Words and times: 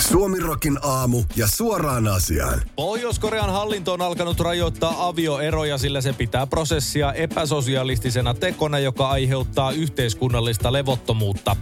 Suomirokin 0.00 0.78
aamu 0.82 1.22
ja 1.36 1.46
suoraan 1.48 2.08
asiaan. 2.08 2.62
Pohjois-Korean 2.76 3.50
hallinto 3.50 3.92
on 3.92 4.02
alkanut 4.02 4.40
rajoittaa 4.40 5.08
avioeroja, 5.08 5.78
sillä 5.78 6.00
se 6.00 6.12
pitää 6.12 6.46
prosessia 6.46 7.12
epäsosialistisena 7.12 8.34
tekona, 8.34 8.78
joka 8.78 9.08
aiheuttaa 9.08 9.70
yhteiskunnallista 9.72 10.72
levottomuutta. 10.72 11.56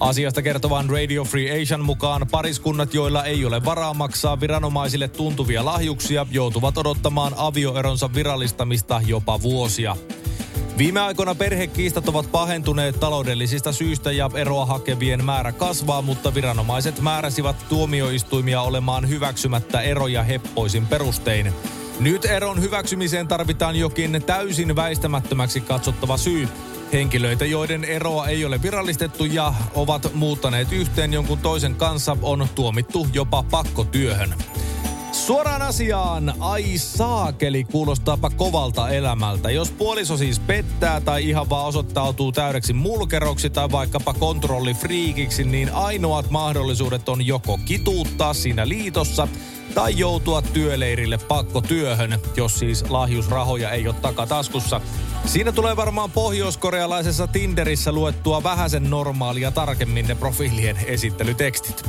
Asiasta 0.00 0.42
kertovan 0.42 0.90
Radio 0.90 1.24
Free 1.24 1.62
Asian 1.62 1.84
mukaan 1.84 2.26
pariskunnat, 2.30 2.94
joilla 2.94 3.24
ei 3.24 3.44
ole 3.44 3.64
varaa 3.64 3.94
maksaa 3.94 4.40
viranomaisille 4.40 5.08
tuntuvia 5.08 5.64
lahjuksia, 5.64 6.26
joutuvat 6.30 6.78
odottamaan 6.78 7.32
avioeronsa 7.36 8.14
virallistamista 8.14 9.00
jopa 9.06 9.42
vuosia. 9.42 9.96
Viime 10.78 11.00
aikoina 11.00 11.34
perhekiistat 11.34 12.08
ovat 12.08 12.32
pahentuneet 12.32 13.00
taloudellisista 13.00 13.72
syistä 13.72 14.12
ja 14.12 14.30
eroa 14.34 14.66
hakevien 14.66 15.24
määrä 15.24 15.52
kasvaa, 15.52 16.02
mutta 16.02 16.34
viranomaiset 16.34 17.00
määräsivät 17.00 17.56
tuomioistuimia 17.68 18.60
olemaan 18.60 19.08
hyväksymättä 19.08 19.80
eroja 19.80 20.22
heppoisin 20.22 20.86
perustein. 20.86 21.52
Nyt 22.00 22.24
eron 22.24 22.62
hyväksymiseen 22.62 23.28
tarvitaan 23.28 23.76
jokin 23.76 24.22
täysin 24.26 24.76
väistämättömäksi 24.76 25.60
katsottava 25.60 26.16
syy. 26.16 26.48
Henkilöitä, 26.92 27.44
joiden 27.44 27.84
eroa 27.84 28.26
ei 28.26 28.44
ole 28.44 28.62
virallistettu 28.62 29.24
ja 29.24 29.54
ovat 29.74 30.14
muuttaneet 30.14 30.72
yhteen 30.72 31.12
jonkun 31.12 31.38
toisen 31.38 31.74
kanssa, 31.74 32.16
on 32.22 32.48
tuomittu 32.54 33.06
jopa 33.12 33.44
pakkotyöhön. 33.50 34.34
Suoraan 35.26 35.62
asiaan, 35.62 36.34
ai 36.40 36.78
saakeli, 36.78 37.64
kuulostaapa 37.64 38.30
kovalta 38.30 38.88
elämältä. 38.88 39.50
Jos 39.50 39.70
puoliso 39.70 40.16
siis 40.16 40.38
pettää 40.38 41.00
tai 41.00 41.28
ihan 41.28 41.50
vaan 41.50 41.66
osoittautuu 41.66 42.32
täydeksi 42.32 42.72
mulkeroksi 42.72 43.50
tai 43.50 43.70
vaikkapa 43.70 44.14
kontrollifriikiksi, 44.14 45.44
niin 45.44 45.72
ainoat 45.72 46.30
mahdollisuudet 46.30 47.08
on 47.08 47.26
joko 47.26 47.58
kituuttaa 47.64 48.34
siinä 48.34 48.68
liitossa 48.68 49.28
tai 49.74 49.98
joutua 49.98 50.42
työleirille 50.42 51.18
pakkotyöhön, 51.18 52.18
jos 52.36 52.58
siis 52.58 52.90
lahjusrahoja 52.90 53.70
ei 53.70 53.88
ole 53.88 53.96
takataskussa. 54.02 54.80
Siinä 55.26 55.52
tulee 55.52 55.76
varmaan 55.76 56.10
pohjoiskorealaisessa 56.10 57.26
Tinderissä 57.26 57.92
luettua 57.92 58.42
vähäsen 58.42 58.90
normaalia 58.90 59.50
tarkemmin 59.50 60.06
ne 60.06 60.14
profiilien 60.14 60.76
esittelytekstit. 60.86 61.84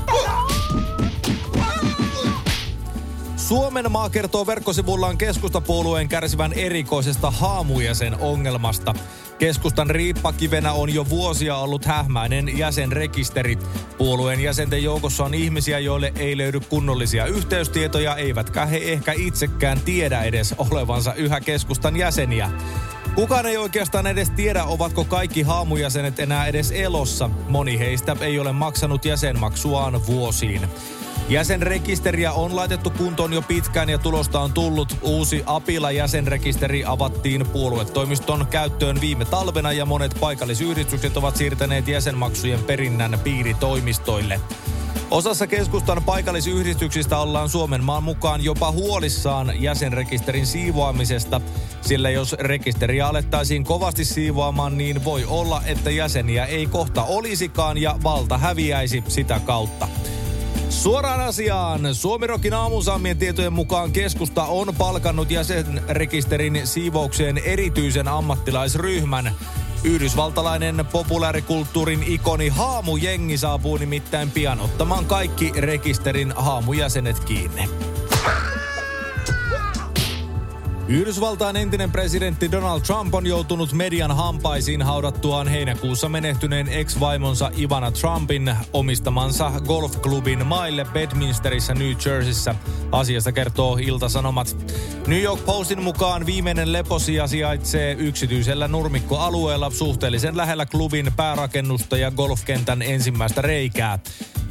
Suomen 3.47 3.91
maa 3.91 4.09
kertoo 4.09 4.47
verkkosivullaan 4.47 5.17
keskustapuolueen 5.17 6.09
kärsivän 6.09 6.53
erikoisesta 6.53 7.31
haamujäsen 7.31 8.19
ongelmasta. 8.19 8.93
Keskustan 9.39 9.89
riippakivenä 9.89 10.73
on 10.73 10.93
jo 10.93 11.09
vuosia 11.09 11.57
ollut 11.57 11.85
hähmäinen 11.85 12.57
jäsenrekisteri. 12.57 13.57
Puolueen 13.97 14.41
jäsenten 14.41 14.83
joukossa 14.83 15.25
on 15.25 15.33
ihmisiä, 15.33 15.79
joille 15.79 16.13
ei 16.15 16.37
löydy 16.37 16.59
kunnollisia 16.59 17.25
yhteystietoja, 17.25 18.15
eivätkä 18.15 18.65
he 18.65 18.77
ehkä 18.77 19.13
itsekään 19.17 19.81
tiedä 19.81 20.21
edes 20.23 20.55
olevansa 20.57 21.13
yhä 21.13 21.41
keskustan 21.41 21.97
jäseniä. 21.97 22.51
Kukaan 23.15 23.45
ei 23.45 23.57
oikeastaan 23.57 24.07
edes 24.07 24.29
tiedä, 24.29 24.63
ovatko 24.63 25.03
kaikki 25.03 25.41
haamujäsenet 25.41 26.19
enää 26.19 26.47
edes 26.47 26.71
elossa. 26.71 27.29
Moni 27.49 27.79
heistä 27.79 28.15
ei 28.19 28.39
ole 28.39 28.51
maksanut 28.51 29.05
jäsenmaksuaan 29.05 30.07
vuosiin. 30.07 30.69
Jäsenrekisteriä 31.29 32.31
on 32.31 32.55
laitettu 32.55 32.89
kuntoon 32.89 33.33
jo 33.33 33.41
pitkään 33.41 33.89
ja 33.89 33.97
tulosta 33.97 34.39
on 34.39 34.53
tullut. 34.53 34.97
Uusi 35.01 35.43
Apila-jäsenrekisteri 35.45 36.85
avattiin 36.85 37.45
puoluetoimiston 37.47 38.47
käyttöön 38.47 39.01
viime 39.01 39.25
talvena 39.25 39.71
ja 39.71 39.85
monet 39.85 40.17
paikallisyhdistykset 40.19 41.17
ovat 41.17 41.35
siirtäneet 41.35 41.87
jäsenmaksujen 41.87 42.63
perinnän 42.63 43.19
piiritoimistoille. 43.23 44.39
Osassa 45.11 45.47
keskustan 45.47 46.03
paikallisyhdistyksistä 46.03 47.17
ollaan 47.17 47.49
Suomen 47.49 47.83
maan 47.83 48.03
mukaan 48.03 48.43
jopa 48.43 48.71
huolissaan 48.71 49.61
jäsenrekisterin 49.61 50.45
siivoamisesta, 50.45 51.41
sillä 51.81 52.09
jos 52.09 52.33
rekisteriä 52.33 53.07
alettaisiin 53.07 53.63
kovasti 53.63 54.05
siivoamaan, 54.05 54.77
niin 54.77 55.03
voi 55.03 55.25
olla, 55.27 55.61
että 55.65 55.89
jäseniä 55.89 56.45
ei 56.45 56.65
kohta 56.65 57.03
olisikaan 57.03 57.77
ja 57.77 57.99
valta 58.03 58.37
häviäisi 58.37 59.03
sitä 59.07 59.39
kautta. 59.45 59.87
Suoraan 60.81 61.21
asiaan. 61.21 61.95
Suomirokin 61.95 62.53
aamusaamien 62.53 63.17
tietojen 63.17 63.53
mukaan 63.53 63.91
keskusta 63.91 64.43
on 64.43 64.75
palkannut 64.77 65.31
jäsenrekisterin 65.31 66.61
siivoukseen 66.63 67.37
erityisen 67.37 68.07
ammattilaisryhmän. 68.07 69.31
Yhdysvaltalainen 69.83 70.85
populaarikulttuurin 70.91 72.03
ikoni 72.03 72.49
Haamujengi 72.49 73.37
saapuu 73.37 73.77
nimittäin 73.77 74.31
pian 74.31 74.59
ottamaan 74.59 75.05
kaikki 75.05 75.51
rekisterin 75.55 76.33
haamujäsenet 76.35 77.19
kiinni. 77.19 77.69
Yhdysvaltain 80.87 81.55
entinen 81.55 81.91
presidentti 81.91 82.51
Donald 82.51 82.81
Trump 82.81 83.13
on 83.13 83.25
joutunut 83.27 83.73
median 83.73 84.15
hampaisiin 84.15 84.81
haudattuaan 84.81 85.47
heinäkuussa 85.47 86.09
menehtyneen 86.09 86.67
ex-vaimonsa 86.67 87.51
Ivana 87.57 87.91
Trumpin 87.91 88.55
omistamansa 88.73 89.51
golfklubin 89.67 90.47
maille 90.47 90.85
Bedminsterissä 90.93 91.73
New 91.73 91.91
Jerseyssä. 92.05 92.55
Asiasta 92.91 93.31
kertoo 93.31 93.77
Ilta-Sanomat. 93.81 94.57
New 95.07 95.21
York 95.21 95.45
Postin 95.45 95.83
mukaan 95.83 96.25
viimeinen 96.25 96.73
leposia 96.73 97.27
sijaitsee 97.27 97.93
yksityisellä 97.93 98.67
nurmikkoalueella 98.67 99.69
suhteellisen 99.69 100.37
lähellä 100.37 100.65
klubin 100.65 101.11
päärakennusta 101.15 101.97
ja 101.97 102.11
golfkentän 102.11 102.81
ensimmäistä 102.81 103.41
reikää. 103.41 103.99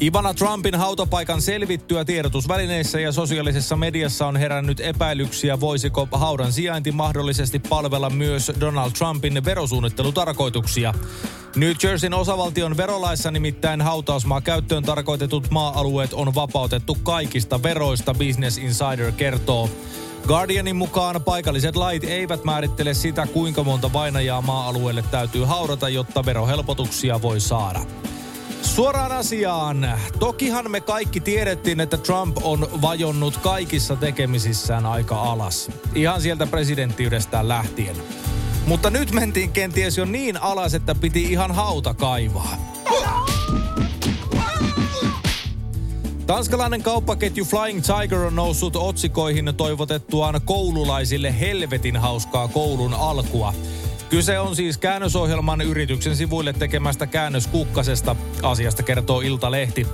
Ivana 0.05 0.35
Trumpin 0.35 0.75
hautapaikan 0.75 1.43
selvittyä 1.43 2.05
tiedotusvälineissä 2.05 3.01
ja 3.01 3.13
sosiaalisessa 3.13 3.77
mediassa 3.77 4.27
on 4.27 4.37
herännyt 4.37 4.81
epäilyksiä, 4.81 5.61
voisiko 5.61 6.09
haudan 6.13 6.53
sijainti 6.53 6.93
mahdollisesti 6.93 7.59
palvella 7.59 8.11
myös 8.11 8.53
Donald 8.61 8.91
Trumpin 8.91 9.45
verosuunnittelutarkoituksia. 9.45 10.95
New 11.57 11.73
Jerseyn 11.83 12.15
osavaltion 12.15 12.77
verolaissa 12.77 13.31
nimittäin 13.31 13.83
hautausmaa 13.83 14.41
käyttöön 14.41 14.83
tarkoitetut 14.83 15.51
maa-alueet 15.51 16.13
on 16.13 16.35
vapautettu 16.35 16.97
kaikista 17.03 17.63
veroista, 17.63 18.15
Business 18.15 18.59
Insider 18.59 19.13
kertoo. 19.13 19.71
Guardianin 20.27 20.77
mukaan 20.77 21.23
paikalliset 21.23 21.77
lait 21.77 22.05
eivät 22.05 22.45
määrittele 22.45 22.95
sitä, 22.95 23.27
kuinka 23.27 23.65
monta 23.65 23.93
vainajaa 23.93 24.43
maa-alueelle 24.43 25.05
täytyy 25.11 25.45
haudata, 25.45 25.89
jotta 25.89 26.25
verohelpotuksia 26.25 27.23
voi 27.23 27.41
saada. 27.41 27.81
Suoraan 28.65 29.13
asiaan. 29.13 29.89
Tokihan 30.19 30.71
me 30.71 30.81
kaikki 30.81 31.21
tiedettiin, 31.21 31.81
että 31.81 31.97
Trump 31.97 32.37
on 32.43 32.69
vajonnut 32.83 33.37
kaikissa 33.37 33.97
tekemisissään 33.97 34.87
aika 34.87 35.23
alas. 35.23 35.71
Ihan 35.95 36.21
sieltä 36.21 36.47
presidenttiydestään 36.47 37.49
lähtien. 37.49 37.97
Mutta 38.67 38.91
nyt 38.91 39.13
mentiin 39.13 39.53
kenties 39.53 39.99
jo 39.99 40.05
niin 40.05 40.43
alas, 40.43 40.75
että 40.75 40.95
piti 40.95 41.23
ihan 41.23 41.53
hauta 41.53 41.95
kaivaa. 41.95 42.57
Tanskalainen 46.27 46.83
kauppaketju 46.83 47.45
Flying 47.45 47.83
Tiger 47.83 48.19
on 48.19 48.35
noussut 48.35 48.77
otsikoihin 48.77 49.55
toivotettuaan 49.57 50.41
koululaisille 50.45 51.41
helvetin 51.41 51.97
hauskaa 51.97 52.49
koulun 52.49 52.95
alkua. 52.95 53.55
Kyse 54.15 54.39
on 54.39 54.57
siis 54.57 54.79
käännösohjelman 54.79 55.61
yrityksen 55.61 56.17
sivuille 56.17 56.53
tekemästä 56.53 57.07
käännöskukkasesta. 57.07 58.17
Asiasta 58.43 58.83
kertoo 58.83 59.21
Iltalehti. 59.21 59.87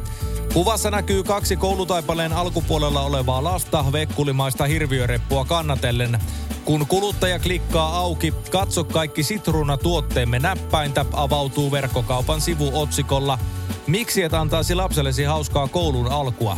Kuvassa 0.53 0.91
näkyy 0.91 1.23
kaksi 1.23 1.57
koulutaipaleen 1.57 2.33
alkupuolella 2.33 3.03
olevaa 3.03 3.45
lasta 3.45 3.85
vekkulimaista 3.93 4.65
hirviöreppua 4.65 5.45
kannatellen. 5.45 6.19
Kun 6.65 6.87
kuluttaja 6.87 7.39
klikkaa 7.39 7.97
auki, 7.97 8.35
katso 8.51 8.85
kaikki 8.85 9.23
sitruunatuotteemme 9.23 10.39
näppäintä, 10.39 11.05
avautuu 11.13 11.71
verkkokaupan 11.71 12.41
sivu 12.41 12.71
otsikolla 12.75 13.39
Miksi 13.87 14.23
et 14.23 14.35
antaisi 14.35 14.75
lapsellesi 14.75 15.25
hauskaa 15.25 15.69
koulun 15.69 16.13
alkua? 16.13 16.57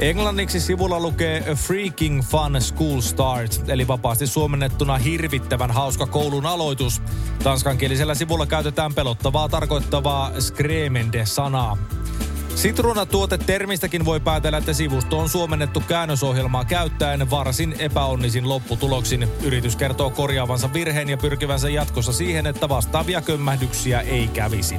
Englanniksi 0.00 0.60
sivulla 0.60 1.00
lukee 1.00 1.50
A 1.52 1.54
Freaking 1.54 2.22
Fun 2.22 2.60
School 2.60 3.00
Start, 3.00 3.68
eli 3.68 3.88
vapaasti 3.88 4.26
suomennettuna 4.26 4.98
hirvittävän 4.98 5.70
hauska 5.70 6.06
koulun 6.06 6.46
aloitus. 6.46 7.02
Tanskankielisellä 7.42 8.14
sivulla 8.14 8.46
käytetään 8.46 8.94
pelottavaa 8.94 9.48
tarkoittavaa 9.48 10.30
skremende-sanaa. 10.38 11.76
Sitruunatuote-termistäkin 12.54 14.04
voi 14.04 14.20
päätellä, 14.20 14.58
että 14.58 14.72
sivusto 14.72 15.18
on 15.18 15.28
suomennettu 15.28 15.82
käännösohjelmaa 15.88 16.64
käyttäen 16.64 17.30
varsin 17.30 17.74
epäonnisin 17.78 18.48
lopputuloksin. 18.48 19.28
Yritys 19.42 19.76
kertoo 19.76 20.10
korjaavansa 20.10 20.72
virheen 20.72 21.08
ja 21.08 21.16
pyrkivänsä 21.16 21.68
jatkossa 21.68 22.12
siihen, 22.12 22.46
että 22.46 22.68
vastaavia 22.68 23.20
kömmähdyksiä 23.20 24.00
ei 24.00 24.28
kävisi. 24.28 24.76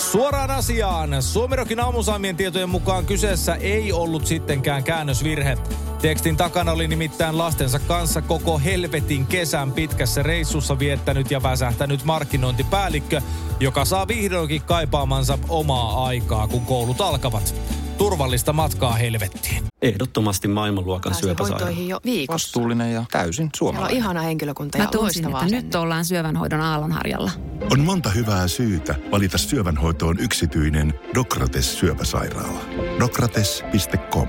Suoraan 0.00 0.50
asiaan. 0.50 1.22
Suomirokin 1.22 1.80
aamusaamien 1.80 2.36
tietojen 2.36 2.68
mukaan 2.68 3.06
kyseessä 3.06 3.54
ei 3.54 3.92
ollut 3.92 4.26
sittenkään 4.26 4.84
käännösvirhe. 4.84 5.58
Tekstin 6.02 6.36
takana 6.36 6.72
oli 6.72 6.88
nimittäin 6.88 7.38
lastensa 7.38 7.78
kanssa 7.78 8.22
koko 8.22 8.58
helvetin 8.58 9.26
kesän 9.26 9.72
pitkässä 9.72 10.22
reissussa 10.22 10.78
viettänyt 10.78 11.30
ja 11.30 11.42
väsähtänyt 11.42 12.04
markkinointipäällikkö, 12.04 13.20
joka 13.60 13.84
saa 13.84 14.08
vihdoinkin 14.08 14.62
kaipaamansa 14.62 15.38
omaa 15.48 16.04
aikaa, 16.04 16.48
kun 16.48 16.66
koulut 16.66 17.00
alkavat. 17.00 17.54
Turvallista 18.00 18.52
matkaa 18.52 18.92
helvettiin. 18.92 19.64
Ehdottomasti 19.82 20.48
maailmanluokan 20.48 21.14
syöpäsairaala. 21.14 21.70
jo 21.70 22.00
viikossa. 22.04 22.32
Vastuullinen 22.32 22.92
ja 22.92 23.04
täysin 23.12 23.50
suomalainen. 23.56 23.90
Siellä 23.90 24.08
on 24.08 24.14
ihana 24.14 24.20
henkilökunta 24.20 24.78
ja 24.78 24.84
Mä 24.84 24.90
tunsin, 24.90 25.24
että 25.24 25.46
nyt 25.46 25.74
ollaan 25.74 26.04
syövänhoidon 26.04 26.60
aallonharjalla. 26.60 27.30
On 27.72 27.80
monta 27.80 28.10
hyvää 28.10 28.48
syytä 28.48 28.94
valita 29.10 29.38
syövänhoitoon 29.38 30.20
yksityinen 30.20 31.00
Dokrates 31.14 31.78
syöpäsairaala. 31.78 32.60
Dokrates.com 33.00 34.28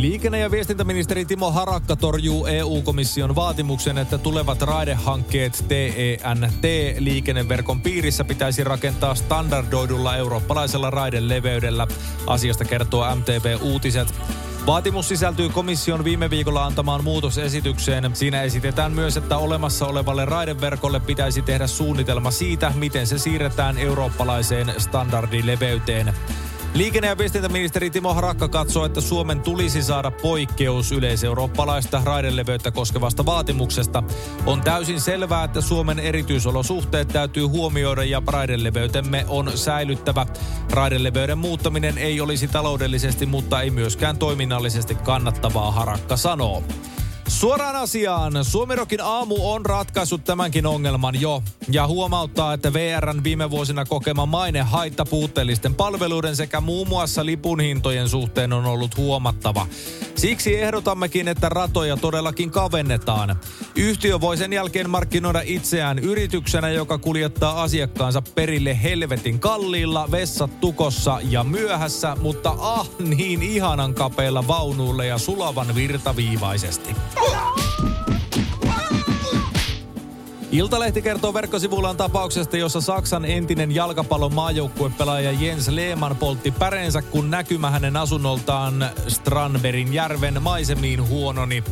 Liikenne- 0.00 0.38
ja 0.38 0.50
viestintäministeri 0.50 1.24
Timo 1.24 1.50
Harakka 1.50 1.96
torjuu 1.96 2.46
EU-komission 2.46 3.34
vaatimuksen, 3.34 3.98
että 3.98 4.18
tulevat 4.18 4.62
raidehankkeet 4.62 5.64
TENT-liikenneverkon 5.68 7.80
piirissä 7.80 8.24
pitäisi 8.24 8.64
rakentaa 8.64 9.14
standardoidulla 9.14 10.16
eurooppalaisella 10.16 10.90
raideleveydellä. 10.90 11.86
Asiasta 12.26 12.64
kertoo 12.64 13.14
MTV 13.14 13.56
Uutiset. 13.62 14.14
Vaatimus 14.66 15.08
sisältyy 15.08 15.48
komission 15.48 16.04
viime 16.04 16.30
viikolla 16.30 16.66
antamaan 16.66 17.04
muutosesitykseen. 17.04 18.10
Siinä 18.14 18.42
esitetään 18.42 18.92
myös, 18.92 19.16
että 19.16 19.38
olemassa 19.38 19.86
olevalle 19.86 20.24
raideverkolle 20.24 21.00
pitäisi 21.00 21.42
tehdä 21.42 21.66
suunnitelma 21.66 22.30
siitä, 22.30 22.72
miten 22.76 23.06
se 23.06 23.18
siirretään 23.18 23.78
eurooppalaiseen 23.78 24.74
standardileveyteen. 24.78 26.14
Liikenne- 26.78 27.08
ja 27.08 27.18
viestintäministeri 27.18 27.90
Timo 27.90 28.14
Harakka 28.14 28.48
katsoo, 28.48 28.84
että 28.84 29.00
Suomen 29.00 29.40
tulisi 29.40 29.82
saada 29.82 30.10
poikkeus 30.10 30.92
yleiseurooppalaista 30.92 32.02
raideleveyttä 32.04 32.70
koskevasta 32.70 33.26
vaatimuksesta. 33.26 34.02
On 34.46 34.60
täysin 34.60 35.00
selvää, 35.00 35.44
että 35.44 35.60
Suomen 35.60 35.98
erityisolosuhteet 35.98 37.08
täytyy 37.08 37.44
huomioida 37.44 38.04
ja 38.04 38.22
raideleveytemme 38.26 39.24
on 39.28 39.52
säilyttävä. 39.54 40.26
Raideleveyden 40.70 41.38
muuttaminen 41.38 41.98
ei 41.98 42.20
olisi 42.20 42.48
taloudellisesti, 42.48 43.26
mutta 43.26 43.62
ei 43.62 43.70
myöskään 43.70 44.18
toiminnallisesti 44.18 44.94
kannattavaa, 44.94 45.72
Harakka 45.72 46.16
sanoo. 46.16 46.62
Suoraan 47.28 47.76
asiaan. 47.76 48.44
Suomirokin 48.44 49.00
aamu 49.00 49.52
on 49.52 49.66
ratkaissut 49.66 50.24
tämänkin 50.24 50.66
ongelman 50.66 51.20
jo 51.20 51.42
ja 51.70 51.86
huomauttaa, 51.86 52.54
että 52.54 52.72
VRn 52.72 53.24
viime 53.24 53.50
vuosina 53.50 53.84
kokema 53.84 54.26
maine 54.26 54.62
haitta 54.62 55.04
puutteellisten 55.04 55.74
palveluiden 55.74 56.36
sekä 56.36 56.60
muun 56.60 56.88
muassa 56.88 57.26
lipunhintojen 57.26 58.08
suhteen 58.08 58.52
on 58.52 58.66
ollut 58.66 58.96
huomattava. 58.96 59.66
Siksi 60.18 60.60
ehdotammekin, 60.60 61.28
että 61.28 61.48
ratoja 61.48 61.96
todellakin 61.96 62.50
kavennetaan. 62.50 63.36
Yhtiö 63.76 64.20
voi 64.20 64.36
sen 64.36 64.52
jälkeen 64.52 64.90
markkinoida 64.90 65.40
itseään 65.44 65.98
yrityksenä, 65.98 66.68
joka 66.68 66.98
kuljettaa 66.98 67.62
asiakkaansa 67.62 68.22
perille 68.34 68.82
helvetin 68.82 69.40
kalliilla, 69.40 70.10
vessat 70.10 70.60
tukossa 70.60 71.18
ja 71.22 71.44
myöhässä, 71.44 72.16
mutta 72.20 72.54
ah 72.58 72.88
niin 72.98 73.42
ihanan 73.42 73.94
kapeilla 73.94 74.46
vaunuille 74.48 75.06
ja 75.06 75.18
sulavan 75.18 75.74
virtaviivaisesti. 75.74 76.96
Iltalehti 80.52 81.02
kertoo 81.02 81.34
verkkosivullaan 81.34 81.96
tapauksesta, 81.96 82.56
jossa 82.56 82.80
Saksan 82.80 83.24
entinen 83.24 83.74
jalkapallon 83.74 84.34
maajoukkuepelaaja 84.34 85.32
Jens 85.32 85.68
Lehmann 85.68 86.16
poltti 86.16 86.50
päreensä, 86.50 87.02
kun 87.02 87.30
näkymä 87.30 87.70
hänen 87.70 87.96
asunnoltaan 87.96 88.90
Stranberin 89.08 89.94
järven 89.94 90.42
maisemiin 90.42 91.08
huononi. 91.08 91.64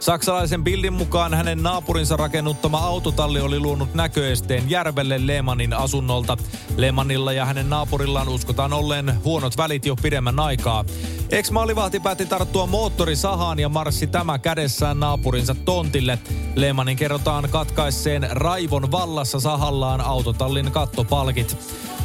Saksalaisen 0.00 0.64
bildin 0.64 0.92
mukaan 0.92 1.34
hänen 1.34 1.62
naapurinsa 1.62 2.16
rakennuttama 2.16 2.78
autotalli 2.78 3.40
oli 3.40 3.60
luonut 3.60 3.94
näköesteen 3.94 4.70
järvelle 4.70 5.26
Lehmannin 5.26 5.72
asunnolta. 5.72 6.36
Lehmannilla 6.76 7.32
ja 7.32 7.44
hänen 7.44 7.70
naapurillaan 7.70 8.28
uskotaan 8.28 8.72
olleen 8.72 9.24
huonot 9.24 9.56
välit 9.56 9.86
jo 9.86 9.96
pidemmän 9.96 10.40
aikaa. 10.40 10.84
Ex-maalivahti 11.30 12.00
päätti 12.00 12.26
tarttua 12.26 12.66
moottorisahaan 12.66 13.58
ja 13.58 13.68
marssi 13.68 14.06
tämä 14.06 14.38
kädessään 14.38 15.00
naapurinsa 15.00 15.54
tontille. 15.64 16.18
Lehmannin 16.54 16.96
kerrotaan 16.96 17.48
katkaisseen 17.50 18.28
raivon 18.30 18.90
vallassa 18.90 19.40
sahallaan 19.40 20.00
autotallin 20.00 20.72
kattopalkit. 20.72 21.56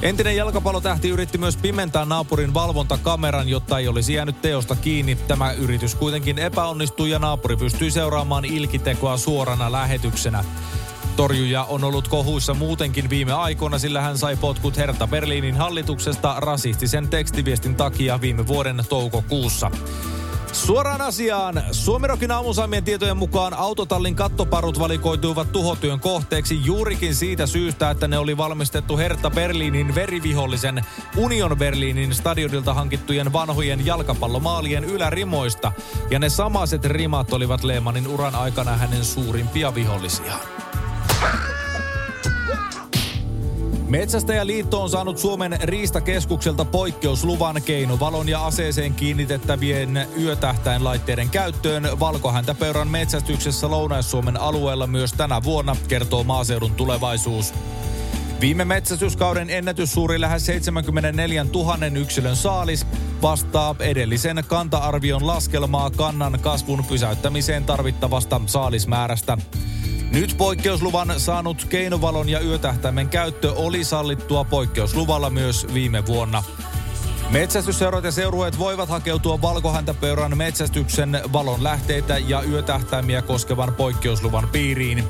Entinen 0.06 0.36
jalkapallotähti 0.36 1.10
yritti 1.10 1.38
myös 1.38 1.58
pimentää 1.58 2.06
naapurin 2.06 2.54
valvontakameran, 2.54 3.50
jotta 3.50 3.80
ei 3.80 3.88
olisi 3.88 4.14
jäänyt 4.14 4.42
teosta 4.42 4.76
kiinni. 4.76 5.16
Tämä 5.16 5.52
yritys 5.52 5.96
kuitenkin 5.96 6.40
epäonnistui 6.40 7.10
ja 7.10 7.20
naapuri 7.20 7.58
pystyi 7.58 7.92
seuraamaan 7.92 8.46
ilkitekoa 8.46 9.18
suorana 9.18 9.72
lähetyksenä. 9.72 10.44
Torjuja 11.16 11.64
on 11.64 11.84
ollut 11.84 12.08
kohuissa 12.08 12.54
muutenkin 12.54 13.10
viime 13.10 13.34
aikoina, 13.34 13.80
sillä 13.80 14.02
hän 14.02 14.18
sai 14.18 14.36
potkut 14.36 14.78
Herta 14.78 15.08
Berliinin 15.08 15.58
hallituksesta 15.58 16.36
rasistisen 16.40 17.08
tekstiviestin 17.08 17.76
takia 17.76 18.22
viime 18.22 18.48
vuoden 18.48 18.84
toukokuussa. 18.90 19.72
Suoraan 20.56 21.02
asiaan. 21.02 21.64
Suomirokin 21.72 22.32
aamusaamien 22.32 22.84
tietojen 22.84 23.18
mukaan 23.18 23.54
autotallin 23.54 24.16
kattoparut 24.16 24.80
valikoituivat 24.80 25.52
tuhotyön 25.52 26.00
kohteeksi 26.00 26.66
juurikin 26.66 27.16
siitä 27.16 27.48
syystä, 27.48 27.90
että 27.90 28.08
ne 28.08 28.18
oli 28.18 28.38
valmistettu 28.38 28.98
Herta 28.98 29.30
Berliinin 29.30 29.96
verivihollisen 29.96 30.86
Union 31.18 31.58
Berliinin 31.58 32.14
stadionilta 32.14 32.74
hankittujen 32.74 33.34
vanhojen 33.34 33.86
jalkapallomaalien 33.86 34.84
ylärimoista. 34.84 35.72
Ja 36.10 36.20
ne 36.20 36.30
samaset 36.30 36.86
rimat 36.86 37.34
olivat 37.34 37.64
Lehmanin 37.64 38.08
uran 38.08 38.36
aikana 38.36 38.78
hänen 38.78 39.06
suurimpia 39.06 39.76
vihollisiaan. 39.76 40.55
Metsästäjäliitto 44.00 44.84
on 44.84 44.90
saanut 44.90 45.18
Suomen 45.18 45.58
riistakeskukselta 45.62 46.66
poikkeusluvan 46.66 47.62
keinovalon 47.66 48.30
ja 48.30 48.46
aseeseen 48.46 48.94
kiinnitettävien 48.94 50.08
yötähtäinlaitteiden 50.20 51.30
käyttöön 51.30 52.00
valkohäntäpeuran 52.00 52.88
metsästyksessä 52.88 53.70
Lounais-Suomen 53.70 54.38
alueella 54.38 54.88
myös 54.88 55.14
tänä 55.14 55.44
vuonna, 55.44 55.76
kertoo 55.88 56.24
maaseudun 56.24 56.72
tulevaisuus. 56.72 57.54
Viime 58.42 58.66
metsästyskauden 58.66 59.50
ennätyssuuri 59.50 60.22
lähes 60.22 60.46
74 60.46 61.44
000 61.54 61.78
yksilön 61.96 62.36
saalis 62.36 62.88
vastaa 63.22 63.76
edellisen 63.80 64.44
kanta-arvion 64.48 65.28
laskelmaa 65.28 65.90
kannan 65.90 66.40
kasvun 66.42 66.86
pysäyttämiseen 66.86 67.66
tarvittavasta 67.66 68.42
saalismäärästä. 68.46 69.38
Nyt 70.16 70.36
poikkeusluvan 70.38 71.20
saanut 71.20 71.66
keinovalon 71.66 72.30
ja 72.30 72.40
yötähtäimen 72.40 73.10
käyttö 73.10 73.54
oli 73.54 73.84
sallittua 73.84 74.44
poikkeusluvalla 74.44 75.30
myös 75.30 75.68
viime 75.74 76.06
vuonna. 76.06 76.44
Metsästysseurat 77.30 78.04
ja 78.04 78.12
seurueet 78.12 78.60
voivat 78.60 78.90
hakeutua 78.90 79.42
valkohäntäpeuran 79.42 80.38
metsästyksen 80.38 81.22
valon 81.34 81.64
lähteitä 81.64 82.18
ja 82.18 82.44
yötähtäimiä 82.44 83.22
koskevan 83.22 83.74
poikkeusluvan 83.74 84.50
piiriin. 84.52 85.04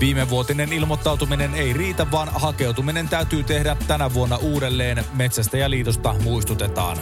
Viime 0.00 0.30
vuotinen 0.30 0.72
ilmoittautuminen 0.72 1.54
ei 1.54 1.72
riitä, 1.72 2.10
vaan 2.10 2.28
hakeutuminen 2.34 3.08
täytyy 3.08 3.42
tehdä 3.42 3.76
tänä 3.86 4.14
vuonna 4.14 4.36
uudelleen. 4.36 5.04
Metsästäjäliitosta 5.12 6.14
muistutetaan. 6.22 6.98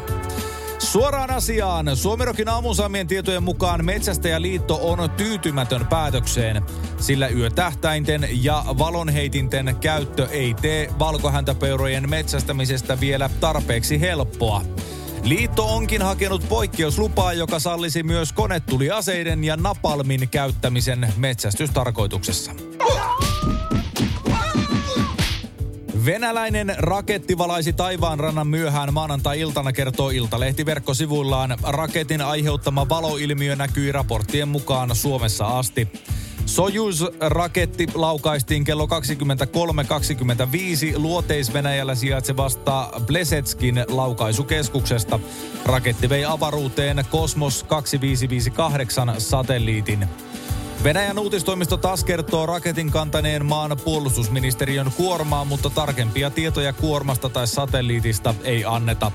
Suoraan 0.92 1.30
asiaan. 1.30 1.96
Suomerokin 1.96 2.48
aamusaamien 2.48 3.06
tietojen 3.06 3.42
mukaan 3.42 3.84
Metsästäjäliitto 3.84 4.78
on 4.82 5.10
tyytymätön 5.10 5.86
päätökseen, 5.86 6.62
sillä 6.98 7.28
yötähtäinten 7.28 8.28
ja 8.32 8.64
valonheitinten 8.78 9.76
käyttö 9.80 10.28
ei 10.30 10.54
tee 10.54 10.88
valkohäntäpeurojen 10.98 12.10
metsästämisestä 12.10 13.00
vielä 13.00 13.30
tarpeeksi 13.40 14.00
helppoa. 14.00 14.62
Liitto 15.22 15.74
onkin 15.74 16.02
hakenut 16.02 16.48
poikkeuslupaa, 16.48 17.32
joka 17.32 17.58
sallisi 17.58 18.02
myös 18.02 18.32
konetuliaseiden 18.32 19.44
ja 19.44 19.56
napalmin 19.56 20.28
käyttämisen 20.28 21.12
metsästystarkoituksessa. 21.16 22.52
Venäläinen 26.04 26.74
raketti 26.78 27.38
valaisi 27.38 27.72
taivaan 27.72 28.20
rannan 28.20 28.46
myöhään 28.46 28.94
maanantai-iltana, 28.94 29.72
kertoo 29.72 30.10
Iltalehti 30.10 30.66
verkkosivuillaan. 30.66 31.56
Raketin 31.62 32.22
aiheuttama 32.22 32.88
valoilmiö 32.88 33.56
näkyi 33.56 33.92
raporttien 33.92 34.48
mukaan 34.48 34.96
Suomessa 34.96 35.46
asti. 35.46 35.88
Sojuz-raketti 36.46 37.86
laukaistiin 37.94 38.64
kello 38.64 38.86
23.25 38.86 40.98
Luoteis-Venäjällä 40.98 41.94
sijaitsevasta 41.94 42.90
Blesetskin 43.06 43.84
laukaisukeskuksesta. 43.88 45.20
Raketti 45.64 46.08
vei 46.08 46.24
avaruuteen 46.24 47.04
Kosmos 47.10 47.64
2558 47.64 49.14
satelliitin. 49.18 50.08
Venäjän 50.84 51.18
uutistoimisto 51.18 51.76
taas 51.76 52.04
kertoo 52.04 52.46
raketin 52.46 52.90
kantaneen 52.90 53.46
maan 53.46 53.76
puolustusministeriön 53.84 54.92
kuormaa, 54.96 55.44
mutta 55.44 55.70
tarkempia 55.70 56.30
tietoja 56.30 56.72
kuormasta 56.72 57.28
tai 57.28 57.46
satelliitista 57.46 58.34
ei 58.44 58.64
anneta. 58.64 59.12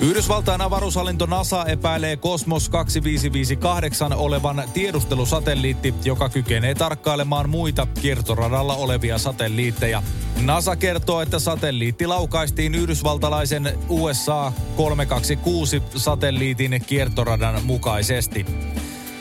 Yhdysvaltain 0.00 0.60
avaruushallinto 0.60 1.26
NASA 1.26 1.64
epäilee 1.64 2.16
Cosmos 2.16 2.68
2558 2.68 4.12
olevan 4.12 4.62
tiedustelusatelliitti, 4.74 5.94
joka 6.04 6.28
kykenee 6.28 6.74
tarkkailemaan 6.74 7.50
muita 7.50 7.86
kiertoradalla 8.00 8.74
olevia 8.74 9.18
satelliitteja. 9.18 10.02
NASA 10.40 10.76
kertoo, 10.76 11.20
että 11.20 11.38
satelliitti 11.38 12.06
laukaistiin 12.06 12.74
yhdysvaltalaisen 12.74 13.78
USA 13.88 14.52
326 14.76 15.82
satelliitin 15.96 16.82
kiertoradan 16.86 17.64
mukaisesti. 17.64 18.46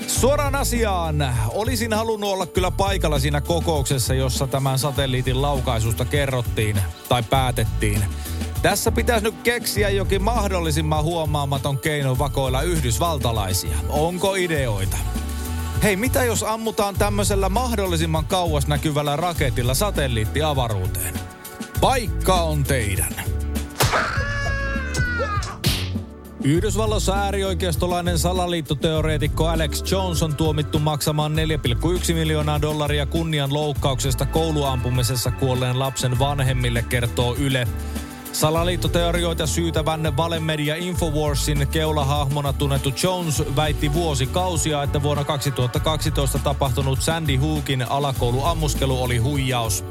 Suoraan 0.07 0.55
asiaan. 0.55 1.35
Olisin 1.47 1.93
halunnut 1.93 2.29
olla 2.29 2.45
kyllä 2.45 2.71
paikalla 2.71 3.19
siinä 3.19 3.41
kokouksessa, 3.41 4.13
jossa 4.13 4.47
tämän 4.47 4.79
satelliitin 4.79 5.41
laukaisusta 5.41 6.05
kerrottiin 6.05 6.79
tai 7.09 7.23
päätettiin. 7.23 8.05
Tässä 8.61 8.91
pitäisi 8.91 9.23
nyt 9.23 9.35
keksiä 9.43 9.89
jokin 9.89 10.23
mahdollisimman 10.23 11.03
huomaamaton 11.03 11.79
keino 11.79 12.17
vakoilla 12.17 12.61
yhdysvaltalaisia. 12.61 13.77
Onko 13.89 14.35
ideoita? 14.35 14.97
Hei, 15.83 15.95
mitä 15.95 16.23
jos 16.23 16.43
ammutaan 16.43 16.95
tämmöisellä 16.95 17.49
mahdollisimman 17.49 18.25
kauas 18.25 18.67
näkyvällä 18.67 19.15
raketilla 19.15 19.73
satelliitti 19.73 20.43
avaruuteen? 20.43 21.13
Paikka 21.81 22.33
on 22.33 22.63
teidän. 22.63 23.26
Yhdysvalloissa 26.47 27.13
äärioikeistolainen 27.13 28.19
salaliittoteoreetikko 28.19 29.47
Alex 29.47 29.91
Jones 29.91 30.23
on 30.23 30.35
tuomittu 30.35 30.79
maksamaan 30.79 31.31
4,1 31.35 32.13
miljoonaa 32.13 32.61
dollaria 32.61 33.05
kunnian 33.05 33.53
loukkauksesta 33.53 34.25
kouluampumisessa 34.25 35.31
kuolleen 35.31 35.79
lapsen 35.79 36.19
vanhemmille, 36.19 36.85
kertoo 36.89 37.35
Yle. 37.39 37.67
Salaliittoteorioita 38.31 39.47
syytävän 39.47 40.17
valemedia 40.17 40.75
Infowarsin 40.75 41.67
keulahahmona 41.67 42.53
tunnettu 42.53 42.93
Jones 43.03 43.43
väitti 43.55 43.93
vuosikausia, 43.93 44.83
että 44.83 45.03
vuonna 45.03 45.23
2012 45.23 46.39
tapahtunut 46.39 47.01
Sandy 47.01 47.35
Hookin 47.35 47.91
alakouluammuskelu 47.91 49.03
oli 49.03 49.17
huijaus. 49.17 49.83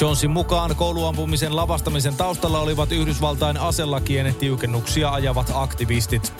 Jonesin 0.00 0.30
mukaan 0.30 0.76
kouluampumisen 0.76 1.56
lavastamisen 1.56 2.16
taustalla 2.16 2.60
olivat 2.60 2.92
Yhdysvaltain 2.92 3.56
aselakien 3.56 4.34
tiukennuksia 4.34 5.10
ajavat 5.10 5.50
aktivistit. 5.54 6.32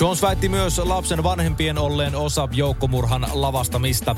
Jones 0.00 0.22
väitti 0.22 0.48
myös 0.48 0.78
lapsen 0.78 1.22
vanhempien 1.22 1.78
olleen 1.78 2.14
osa 2.14 2.48
joukkomurhan 2.52 3.26
lavastamista. 3.32 4.16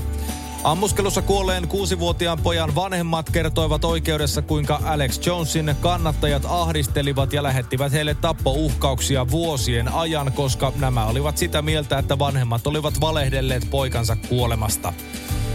Ammuskelussa 0.65 1.23
kuolleen 1.23 1.69
kuusivuotiaan 1.69 2.39
pojan 2.39 2.75
vanhemmat 2.75 3.31
kertoivat 3.31 3.85
oikeudessa, 3.85 4.43
kuinka 4.43 4.81
Alex 4.85 5.27
Jonesin 5.27 5.75
kannattajat 5.81 6.43
ahdistelivat 6.49 7.33
ja 7.33 7.43
lähettivät 7.43 7.93
heille 7.93 8.15
tappouhkauksia 8.15 9.31
vuosien 9.31 9.89
ajan, 9.89 10.33
koska 10.33 10.73
nämä 10.77 11.07
olivat 11.07 11.37
sitä 11.37 11.63
mieltä, 11.63 11.99
että 11.99 12.19
vanhemmat 12.19 12.67
olivat 12.67 13.01
valehdelleet 13.01 13.71
poikansa 13.71 14.17
kuolemasta. 14.29 14.93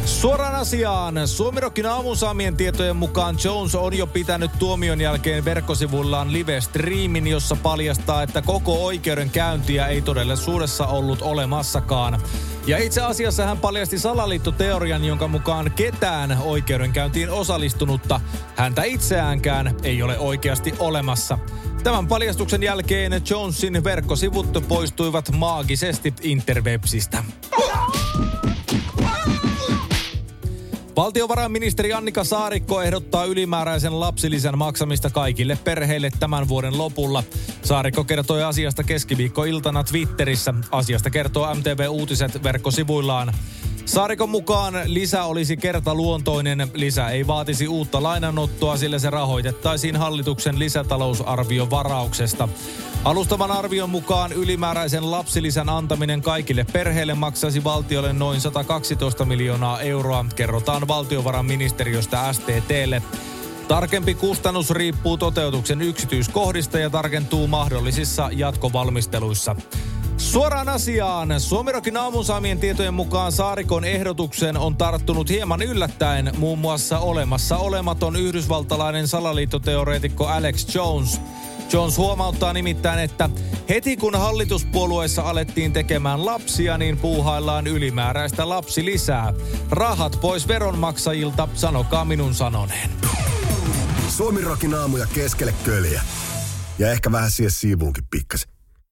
Suoraan 0.05 0.55
asiaan. 0.55 1.27
Suomirokin 1.27 1.85
aamun 1.85 2.17
saamien 2.17 2.55
tietojen 2.55 2.95
mukaan 2.95 3.37
Jones 3.43 3.75
on 3.75 3.97
jo 3.97 4.07
pitänyt 4.07 4.51
tuomion 4.59 5.01
jälkeen 5.01 5.45
verkkosivullaan 5.45 6.33
live-striimin, 6.33 7.27
jossa 7.27 7.55
paljastaa, 7.55 8.23
että 8.23 8.41
koko 8.41 8.85
oikeudenkäyntiä 8.85 9.87
ei 9.87 10.01
todellisuudessa 10.01 10.87
ollut 10.87 11.21
olemassakaan. 11.21 12.21
Ja 12.67 12.77
itse 12.77 13.01
asiassa 13.01 13.45
hän 13.45 13.57
paljasti 13.57 13.99
salaliittoteorian, 13.99 15.05
jonka 15.05 15.27
mukaan 15.27 15.71
ketään 15.71 16.37
oikeudenkäyntiin 16.41 17.29
osallistunutta, 17.29 18.21
häntä 18.55 18.83
itseäänkään, 18.83 19.75
ei 19.83 20.03
ole 20.03 20.19
oikeasti 20.19 20.73
olemassa. 20.79 21.37
Tämän 21.83 22.07
paljastuksen 22.07 22.63
jälkeen 22.63 23.21
Jonesin 23.29 23.83
verkkosivut 23.83 24.63
poistuivat 24.67 25.31
maagisesti 25.31 26.13
interwebsistä. 26.21 27.23
Valtiovarainministeri 30.95 31.93
Annika 31.93 32.23
Saarikko 32.23 32.81
ehdottaa 32.81 33.25
ylimääräisen 33.25 33.99
lapsilisän 33.99 34.57
maksamista 34.57 35.09
kaikille 35.09 35.57
perheille 35.63 36.09
tämän 36.19 36.47
vuoden 36.47 36.77
lopulla. 36.77 37.23
Saarikko 37.63 38.03
kertoi 38.03 38.43
asiasta 38.43 38.83
keskiviikkoiltana 38.83 39.83
Twitterissä. 39.83 40.53
Asiasta 40.71 41.09
kertoo 41.09 41.55
MTV 41.55 41.85
Uutiset 41.89 42.43
verkkosivuillaan. 42.43 43.33
Saarikon 43.85 44.29
mukaan 44.29 44.73
lisä 44.85 45.23
olisi 45.23 45.57
kertaluontoinen. 45.57 46.67
Lisä 46.73 47.09
ei 47.09 47.27
vaatisi 47.27 47.67
uutta 47.67 48.03
lainanottoa, 48.03 48.77
sillä 48.77 48.99
se 48.99 49.09
rahoitettaisiin 49.09 49.95
hallituksen 49.95 50.59
lisätalousarviovarauksesta. 50.59 52.49
Alustavan 53.03 53.51
arvion 53.51 53.89
mukaan 53.89 54.31
ylimääräisen 54.31 55.11
lapsilisän 55.11 55.69
antaminen 55.69 56.21
kaikille 56.21 56.65
perheille 56.73 57.13
maksaisi 57.13 57.63
valtiolle 57.63 58.13
noin 58.13 58.41
112 58.41 59.25
miljoonaa 59.25 59.81
euroa, 59.81 60.25
kerrotaan 60.35 60.87
valtiovarainministeriöstä 60.87 62.33
STTlle. 62.33 63.01
Tarkempi 63.67 64.15
kustannus 64.15 64.71
riippuu 64.71 65.17
toteutuksen 65.17 65.81
yksityiskohdista 65.81 66.79
ja 66.79 66.89
tarkentuu 66.89 67.47
mahdollisissa 67.47 68.29
jatkovalmisteluissa. 68.33 69.55
Suoraan 70.31 70.69
asiaan. 70.69 71.39
Suomirokin 71.39 71.97
aamun 71.97 72.25
saamien 72.25 72.59
tietojen 72.59 72.93
mukaan 72.93 73.31
Saarikon 73.31 73.83
ehdotuksen 73.83 74.57
on 74.57 74.77
tarttunut 74.77 75.29
hieman 75.29 75.61
yllättäen 75.61 76.31
muun 76.37 76.59
muassa 76.59 76.99
olemassa 76.99 77.57
olematon 77.57 78.15
yhdysvaltalainen 78.15 79.07
salaliittoteoreetikko 79.07 80.27
Alex 80.27 80.75
Jones. 80.75 81.21
Jones 81.73 81.97
huomauttaa 81.97 82.53
nimittäin, 82.53 82.99
että 82.99 83.29
heti 83.69 83.97
kun 83.97 84.15
hallituspuolueessa 84.15 85.21
alettiin 85.21 85.73
tekemään 85.73 86.25
lapsia, 86.25 86.77
niin 86.77 86.97
puuhaillaan 86.97 87.67
ylimääräistä 87.67 88.49
lapsilisää. 88.49 89.33
Rahat 89.69 90.17
pois 90.21 90.47
veronmaksajilta, 90.47 91.47
sanokaa 91.53 92.05
minun 92.05 92.33
sanoneen. 92.33 92.89
Suomirokin 94.09 94.73
aamuja 94.73 95.07
keskelle 95.13 95.53
köljä. 95.65 96.01
Ja 96.79 96.91
ehkä 96.91 97.11
vähän 97.11 97.31
siihen 97.31 97.51
siivuunkin 97.51 98.03
pikkasen. 98.11 98.54